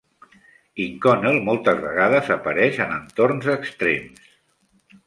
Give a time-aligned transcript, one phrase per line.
[0.85, 4.35] Inconel moltes vegades apareix en entorns extrems.